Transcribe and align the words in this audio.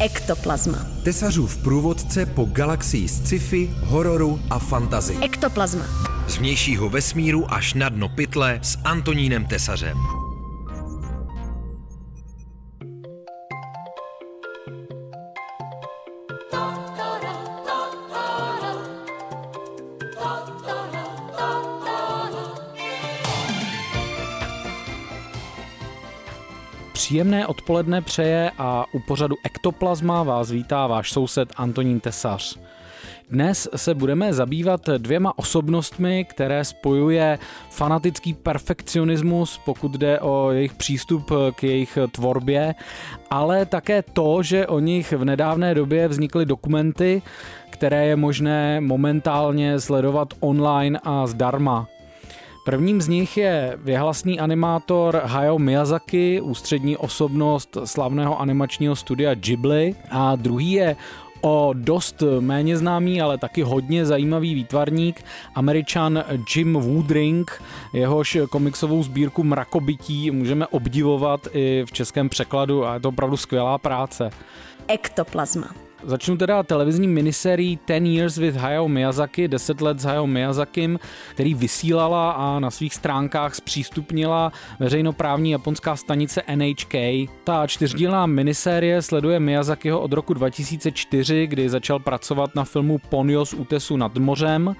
Ektoplazma. 0.00 0.78
Tesařův 1.02 1.56
průvodce 1.56 2.26
po 2.26 2.44
galaxii 2.44 3.08
sci-fi, 3.08 3.70
hororu 3.80 4.40
a 4.50 4.58
fantazy. 4.58 5.16
Ektoplazma. 5.22 5.84
Z 6.28 6.36
vnějšího 6.36 6.88
vesmíru 6.88 7.54
až 7.54 7.74
na 7.74 7.88
dno 7.88 8.08
pytle 8.08 8.58
s 8.62 8.78
Antonínem 8.84 9.46
Tesařem. 9.46 10.23
Příjemné 27.04 27.46
odpoledne 27.46 28.02
přeje 28.02 28.50
a 28.58 28.84
u 28.92 28.98
pořadu 28.98 29.36
Ektoplazma 29.44 30.22
vás 30.22 30.50
vítá 30.50 30.86
váš 30.86 31.12
soused 31.12 31.52
Antonín 31.56 32.00
Tesař. 32.00 32.58
Dnes 33.30 33.68
se 33.76 33.94
budeme 33.94 34.32
zabývat 34.34 34.88
dvěma 34.98 35.38
osobnostmi, 35.38 36.24
které 36.24 36.64
spojuje 36.64 37.38
fanatický 37.70 38.34
perfekcionismus, 38.34 39.60
pokud 39.64 39.92
jde 39.92 40.20
o 40.20 40.50
jejich 40.50 40.74
přístup 40.74 41.30
k 41.54 41.62
jejich 41.62 41.98
tvorbě, 42.12 42.74
ale 43.30 43.66
také 43.66 44.02
to, 44.02 44.42
že 44.42 44.66
o 44.66 44.78
nich 44.78 45.12
v 45.12 45.24
nedávné 45.24 45.74
době 45.74 46.08
vznikly 46.08 46.46
dokumenty, 46.46 47.22
které 47.70 48.06
je 48.06 48.16
možné 48.16 48.80
momentálně 48.80 49.80
sledovat 49.80 50.28
online 50.40 51.00
a 51.04 51.26
zdarma. 51.26 51.86
Prvním 52.64 53.00
z 53.00 53.08
nich 53.08 53.36
je 53.36 53.78
věhlasný 53.82 54.40
animátor 54.40 55.20
Hayao 55.24 55.58
Miyazaki, 55.58 56.40
ústřední 56.40 56.96
osobnost 56.96 57.76
slavného 57.84 58.40
animačního 58.40 58.96
studia 58.96 59.34
Ghibli 59.34 59.94
a 60.10 60.36
druhý 60.36 60.72
je 60.72 60.96
o 61.40 61.70
dost 61.72 62.22
méně 62.40 62.76
známý, 62.76 63.22
ale 63.22 63.38
taky 63.38 63.62
hodně 63.62 64.06
zajímavý 64.06 64.54
výtvarník, 64.54 65.24
američan 65.54 66.24
Jim 66.56 66.74
Woodring, 66.74 67.62
jehož 67.92 68.38
komiksovou 68.50 69.02
sbírku 69.02 69.44
Mrakobytí 69.44 70.30
můžeme 70.30 70.66
obdivovat 70.66 71.48
i 71.52 71.84
v 71.86 71.92
českém 71.92 72.28
překladu 72.28 72.86
a 72.86 72.94
je 72.94 73.00
to 73.00 73.08
opravdu 73.08 73.36
skvělá 73.36 73.78
práce. 73.78 74.30
Ektoplazma. 74.88 75.83
Začnu 76.06 76.36
teda 76.36 76.62
televizní 76.62 77.08
miniserií 77.08 77.76
Ten 77.76 78.06
Years 78.06 78.38
with 78.38 78.56
Hayao 78.56 78.88
Miyazaki, 78.88 79.48
10 79.48 79.80
let 79.80 80.00
s 80.00 80.04
Hayao 80.04 80.26
Miyazakim, 80.26 80.98
který 81.30 81.54
vysílala 81.54 82.32
a 82.32 82.60
na 82.60 82.70
svých 82.70 82.94
stránkách 82.94 83.54
zpřístupnila 83.54 84.52
veřejnoprávní 84.80 85.50
japonská 85.50 85.96
stanice 85.96 86.42
NHK. 86.54 86.94
Ta 87.44 87.66
čtyřdílná 87.66 88.26
minisérie 88.26 89.02
sleduje 89.02 89.40
Miyazakiho 89.40 90.00
od 90.00 90.12
roku 90.12 90.34
2004, 90.34 91.46
kdy 91.46 91.68
začal 91.68 91.98
pracovat 91.98 92.54
na 92.54 92.64
filmu 92.64 92.98
Ponyo 93.08 93.44
z 93.44 93.54
útesu 93.54 93.96
nad 93.96 94.16
mořem, 94.16 94.76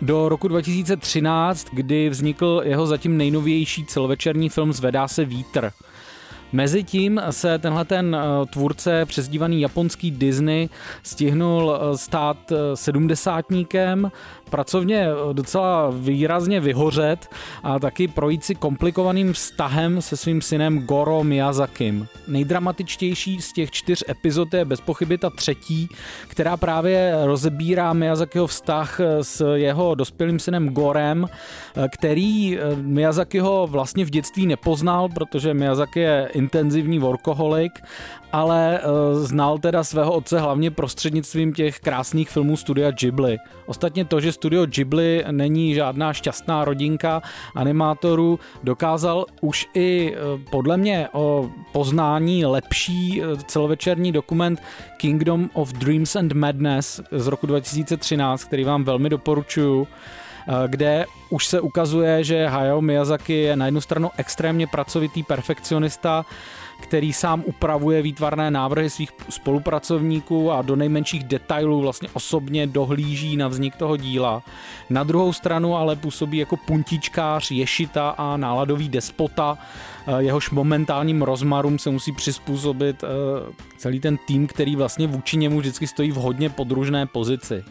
do 0.00 0.28
roku 0.28 0.48
2013, 0.48 1.68
kdy 1.72 2.08
vznikl 2.08 2.62
jeho 2.64 2.86
zatím 2.86 3.16
nejnovější 3.16 3.84
celovečerní 3.84 4.48
film 4.48 4.72
Zvedá 4.72 5.08
se 5.08 5.24
vítr. 5.24 5.70
Mezitím 6.52 7.20
se 7.30 7.58
tenhle 7.58 7.84
ten 7.84 8.16
eh, 8.16 8.46
tvůrce 8.46 9.04
přezdívaný 9.06 9.60
japonský 9.60 10.10
Disney 10.10 10.68
stihnul 11.02 11.76
eh, 11.76 11.98
stát 11.98 12.52
eh, 12.52 12.56
sedmdesátníkem, 12.76 14.12
pracovně 14.50 15.08
docela 15.32 15.90
výrazně 15.90 16.60
vyhořet 16.60 17.28
a 17.62 17.78
taky 17.78 18.08
projít 18.08 18.44
si 18.44 18.54
komplikovaným 18.54 19.32
vztahem 19.32 20.02
se 20.02 20.16
svým 20.16 20.42
synem 20.42 20.78
Goro 20.78 21.24
Miyazakim. 21.24 22.06
Nejdramatičtější 22.28 23.42
z 23.42 23.52
těch 23.52 23.70
čtyř 23.70 24.04
epizod 24.08 24.54
je 24.54 24.64
bez 24.64 24.80
pochyby 24.80 25.18
ta 25.18 25.30
třetí, 25.30 25.88
která 26.28 26.56
právě 26.56 27.14
rozebírá 27.24 27.92
Miyazakiho 27.92 28.46
vztah 28.46 29.00
s 29.22 29.54
jeho 29.54 29.94
dospělým 29.94 30.38
synem 30.38 30.68
Gorem, 30.68 31.26
který 31.92 32.58
Miyazakiho 32.74 33.66
vlastně 33.66 34.04
v 34.04 34.10
dětství 34.10 34.46
nepoznal, 34.46 35.08
protože 35.08 35.54
Miyazaki 35.54 36.00
je 36.00 36.30
intenzivní 36.38 36.98
workoholik, 36.98 37.82
ale 38.32 38.80
znal 39.12 39.58
teda 39.58 39.84
svého 39.84 40.12
otce 40.12 40.40
hlavně 40.40 40.70
prostřednictvím 40.70 41.52
těch 41.52 41.80
krásných 41.80 42.30
filmů 42.30 42.56
studia 42.56 42.90
Ghibli. 42.90 43.38
Ostatně 43.66 44.04
to, 44.04 44.20
že 44.20 44.32
studio 44.32 44.66
Ghibli 44.66 45.24
není 45.30 45.74
žádná 45.74 46.12
šťastná 46.12 46.64
rodinka 46.64 47.22
animátorů, 47.54 48.38
dokázal 48.62 49.26
už 49.40 49.66
i 49.74 50.14
podle 50.50 50.76
mě 50.76 51.08
o 51.12 51.50
poznání 51.72 52.44
lepší 52.46 53.22
celovečerní 53.46 54.12
dokument 54.12 54.62
Kingdom 54.96 55.50
of 55.52 55.72
Dreams 55.72 56.16
and 56.16 56.32
Madness 56.32 57.00
z 57.10 57.26
roku 57.26 57.46
2013, 57.46 58.44
který 58.44 58.64
vám 58.64 58.84
velmi 58.84 59.08
doporučuju 59.08 59.86
kde 60.66 61.06
už 61.30 61.46
se 61.46 61.60
ukazuje, 61.60 62.24
že 62.24 62.46
Hayao 62.46 62.80
Miyazaki 62.80 63.32
je 63.32 63.56
na 63.56 63.64
jednu 63.64 63.80
stranu 63.80 64.10
extrémně 64.16 64.66
pracovitý 64.66 65.22
perfekcionista, 65.22 66.26
který 66.80 67.12
sám 67.12 67.42
upravuje 67.46 68.02
výtvarné 68.02 68.50
návrhy 68.50 68.90
svých 68.90 69.10
spolupracovníků 69.28 70.52
a 70.52 70.62
do 70.62 70.76
nejmenších 70.76 71.24
detailů 71.24 71.80
vlastně 71.80 72.08
osobně 72.12 72.66
dohlíží 72.66 73.36
na 73.36 73.48
vznik 73.48 73.76
toho 73.76 73.96
díla. 73.96 74.42
Na 74.90 75.04
druhou 75.04 75.32
stranu 75.32 75.76
ale 75.76 75.96
působí 75.96 76.38
jako 76.38 76.56
puntičkář, 76.56 77.50
ješita 77.50 78.10
a 78.10 78.36
náladový 78.36 78.88
despota, 78.88 79.58
jehož 80.18 80.50
momentálním 80.50 81.22
rozmarům 81.22 81.78
se 81.78 81.90
musí 81.90 82.12
přizpůsobit 82.12 83.04
celý 83.76 84.00
ten 84.00 84.16
tým, 84.26 84.46
který 84.46 84.76
vlastně 84.76 85.06
vůči 85.06 85.36
němu 85.36 85.58
vždycky 85.58 85.86
stojí 85.86 86.12
v 86.12 86.16
hodně 86.16 86.50
podružné 86.50 87.06
pozici. 87.06 87.64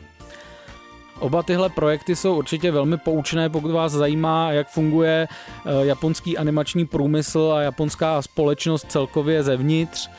Oba 1.19 1.43
tyhle 1.43 1.69
projekty 1.69 2.15
jsou 2.15 2.37
určitě 2.37 2.71
velmi 2.71 2.97
poučné, 2.97 3.49
pokud 3.49 3.71
vás 3.71 3.91
zajímá, 3.91 4.51
jak 4.51 4.69
funguje 4.69 5.27
eh, 5.31 5.85
japonský 5.85 6.37
animační 6.37 6.85
průmysl 6.85 7.53
a 7.55 7.61
japonská 7.61 8.21
společnost 8.21 8.91
celkově 8.91 9.43
zevnitř, 9.43 10.09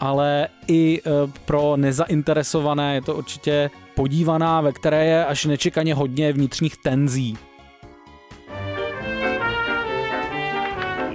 ale 0.00 0.48
i 0.68 1.00
eh, 1.06 1.10
pro 1.44 1.76
nezainteresované 1.76 2.94
je 2.94 3.02
to 3.02 3.14
určitě 3.14 3.70
podívaná, 3.94 4.60
ve 4.60 4.72
které 4.72 5.06
je 5.06 5.26
až 5.26 5.44
nečekaně 5.44 5.94
hodně 5.94 6.32
vnitřních 6.32 6.76
tenzí. 6.76 7.38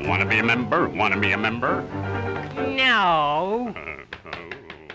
Wanna 0.08 0.25
be 0.25 0.40
a 0.40 0.44
member? 0.44 0.79
Wanna 0.97 1.18
be 1.18 1.34
a 1.34 1.38
member? 1.38 1.84
No. 2.78 3.41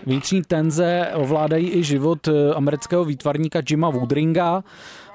Vnitřní 0.07 0.41
tenze 0.41 1.07
ovládají 1.13 1.71
i 1.71 1.83
život 1.83 2.27
eh, 2.27 2.53
amerického 2.53 3.05
výtvarníka 3.05 3.59
Jima 3.69 3.89
Woodringa, 3.89 4.63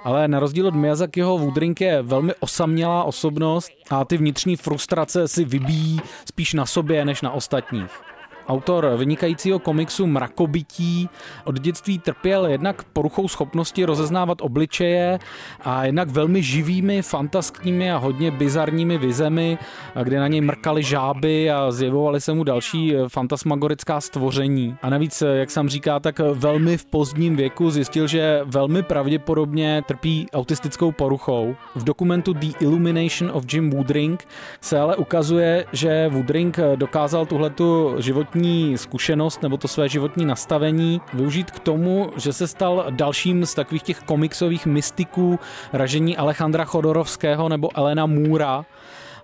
ale 0.05 0.29
na 0.29 0.41
rozdíl 0.41 0.67
od 0.67 0.75
Miyazakiho 0.75 1.39
Woodring 1.39 1.81
je 1.81 2.03
velmi 2.03 2.35
osamělá 2.41 3.05
osobnost 3.05 3.71
a 3.91 4.05
ty 4.05 4.17
vnitřní 4.17 4.57
frustrace 4.57 5.29
si 5.29 5.45
vybíjí 5.45 6.01
spíš 6.29 6.55
na 6.55 6.67
sobě 6.67 7.05
než 7.05 7.23
na 7.23 7.31
ostatních. 7.31 8.12
Autor 8.49 8.93
vynikajícího 8.97 9.59
komiksu 9.59 10.07
Mrakobytí 10.07 11.09
od 11.45 11.61
dětství 11.61 11.99
trpěl 11.99 12.47
jednak 12.47 12.83
poruchou 12.85 13.29
schopnosti 13.29 13.85
rozeznávat 13.85 14.39
obličeje 14.41 15.19
a 15.65 15.85
jednak 15.85 16.11
velmi 16.11 16.43
živými, 16.43 17.03
fantaskními 17.03 17.93
a 17.93 17.97
hodně 17.97 18.31
bizarními 18.31 18.99
vizemi, 18.99 19.59
kde 20.03 20.21
na 20.21 20.29
něj 20.29 20.41
mrkali 20.41 20.83
žáby 20.83 21.51
a 21.51 21.71
zjevovaly 21.71 22.21
se 22.21 22.33
mu 22.35 22.45
další 22.45 22.95
fantasmagorická 23.09 24.01
stvoření. 24.01 24.77
A 24.83 24.91
navíc, 24.91 25.23
jak 25.33 25.51
jsem 25.51 25.69
říká, 25.69 26.01
tak 26.01 26.19
velmi 26.19 26.77
v 26.77 26.85
pozdním 26.85 27.37
věku 27.37 27.71
zjistil, 27.71 28.07
že 28.07 28.41
velmi 28.45 28.83
pravděpodobně 28.83 29.83
trpí 29.87 30.27
autistickou 30.33 30.93
poruchou. 30.93 31.57
V 31.75 31.85
dokumentu 31.85 32.33
The 32.33 32.53
Illumination 32.61 33.31
of 33.35 33.45
Jim 33.53 33.71
Woodring 33.71 34.25
se 34.61 34.81
ale 34.81 34.97
ukazuje, 34.97 35.65
že 35.73 36.09
Woodring 36.09 36.59
dokázal 36.77 37.27
tuhletu 37.27 37.95
životní 37.99 38.32
životní 38.33 38.79
zkušenost 38.79 39.43
nebo 39.43 39.57
to 39.57 39.69
své 39.69 39.89
životní 39.89 40.25
nastavení 40.25 41.01
využít 41.15 41.51
k 41.51 41.59
tomu, 41.59 42.13
že 42.17 42.33
se 42.33 42.47
stal 42.47 42.87
dalším 42.91 43.47
z 43.47 43.55
takových 43.55 43.83
těch 43.83 44.01
komiksových 44.01 44.67
mystiků 44.67 45.39
ražení 45.73 46.17
Alejandra 46.17 46.65
Chodorovského 46.65 47.49
nebo 47.49 47.69
Elena 47.79 48.07
Můra, 48.07 48.65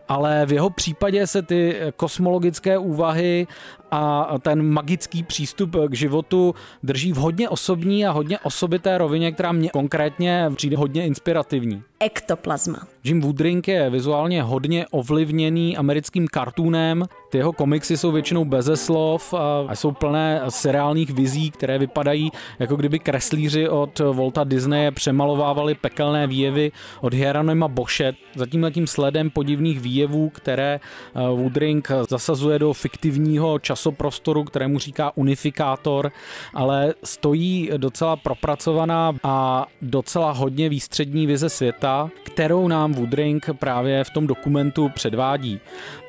ale 0.08 0.46
v 0.46 0.52
jeho 0.52 0.70
případě 0.70 1.26
se 1.26 1.42
ty 1.42 1.80
kosmologické 1.96 2.78
úvahy 2.78 3.46
a 3.90 4.34
ten 4.42 4.62
magický 4.62 5.22
přístup 5.22 5.76
k 5.88 5.94
životu 5.94 6.54
drží 6.82 7.12
v 7.12 7.16
hodně 7.16 7.48
osobní 7.48 8.06
a 8.06 8.10
hodně 8.10 8.38
osobité 8.38 8.98
rovině, 8.98 9.32
která 9.32 9.52
mě 9.52 9.68
konkrétně 9.68 10.50
přijde 10.56 10.76
hodně 10.76 11.06
inspirativní. 11.06 11.82
Ektoplazma. 12.00 12.78
Jim 13.04 13.20
Woodring 13.20 13.68
je 13.68 13.90
vizuálně 13.90 14.42
hodně 14.42 14.86
ovlivněný 14.90 15.76
americkým 15.76 16.28
kartoonem, 16.28 17.04
Ty 17.30 17.38
jeho 17.38 17.52
komiksy 17.52 17.96
jsou 17.96 18.12
většinou 18.12 18.44
beze 18.44 18.76
slov 18.76 19.34
a 19.68 19.74
jsou 19.74 19.92
plné 19.92 20.40
seriálních 20.48 21.10
vizí, 21.10 21.50
které 21.50 21.78
vypadají, 21.78 22.30
jako 22.58 22.76
kdyby 22.76 22.98
kreslíři 22.98 23.68
od 23.68 23.98
Volta 23.98 24.44
Disney 24.44 24.90
přemalovávali 24.90 25.74
pekelné 25.74 26.26
výjevy 26.26 26.72
od 27.00 27.14
Hieronyma 27.14 27.68
Boše. 27.68 28.12
Za 28.34 28.46
tímhletím 28.46 28.86
sledem 28.86 29.30
podivných 29.30 29.80
výjevů, 29.80 30.28
které 30.30 30.80
eh, 30.80 31.20
Woodring 31.20 31.88
zasazuje 32.08 32.58
do 32.58 32.72
fiktivního 32.72 33.58
časoprostoru, 33.58 34.44
kterému 34.44 34.78
říká 34.78 35.16
unifikátor, 35.16 36.12
ale 36.54 36.94
stojí 37.04 37.70
docela 37.76 38.16
propracovaná 38.16 39.12
a 39.22 39.66
docela 39.82 40.32
hodně 40.32 40.68
výstřední 40.68 41.26
vize 41.26 41.48
světa, 41.48 42.10
kterou 42.24 42.68
nám 42.68 42.92
Woodring 42.92 43.46
právě 43.58 44.04
v 44.04 44.10
tom 44.10 44.26
dokumentu 44.26 44.88
předvádí. 44.94 45.60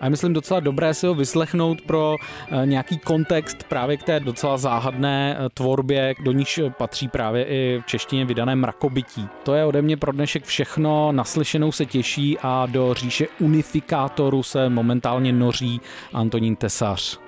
A 0.02 0.10
myslím 0.10 0.34
docela 0.34 0.60
dobré 0.60 0.94
si 0.94 1.09
ho 1.10 1.16
vyslechnout 1.16 1.82
pro 1.82 2.16
eh, 2.52 2.66
nějaký 2.66 2.98
kontext 2.98 3.64
právě 3.64 3.98
k 3.98 4.04
té 4.04 4.20
docela 4.20 4.58
záhadné 4.58 5.38
eh, 5.40 5.50
tvorbě, 5.54 6.16
do 6.24 6.32
níž 6.32 6.62
patří 6.78 7.08
právě 7.08 7.46
i 7.46 7.82
v 7.84 7.86
češtině 7.86 8.26
vydané 8.26 8.56
mrakobytí. 8.56 9.28
To 9.44 9.54
je 9.54 9.66
ode 9.66 9.82
mě 9.82 9.98
pro 9.98 10.12
dnešek 10.12 10.46
všechno, 10.46 11.12
naslyšenou 11.12 11.72
se 11.72 11.86
těší 11.86 12.38
a 12.42 12.68
do 12.72 12.94
říše 12.94 13.28
unifikátoru 13.40 14.44
se 14.44 14.70
momentálně 14.70 15.34
noří 15.34 15.82
Antonín 16.14 16.56
Tesař. 16.56 17.20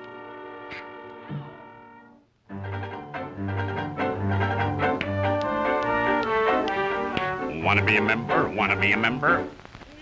Wanna 7.64 7.82
be 7.82 7.98
a 7.98 8.02
member? 8.02 8.52
Wanna 8.58 8.76
be 8.76 8.94
a 8.94 8.98
member? 8.98 9.44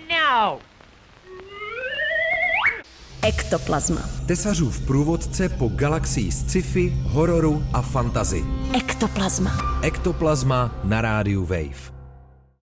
No! 0.10 0.69
Ektoplazma. 3.22 4.02
Tesařův 4.26 4.80
průvodce 4.80 5.50
po 5.50 5.68
galaxii 5.68 6.32
sci-fi, 6.32 6.94
hororu 7.04 7.64
a 7.74 7.82
fantazy. 7.82 8.44
Ektoplazma. 8.74 9.80
Ektoplazma 9.82 10.80
na 10.84 11.02
rádiu 11.02 11.46
Wave. 11.46 11.99